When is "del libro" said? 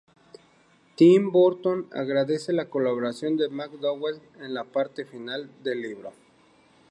5.61-6.11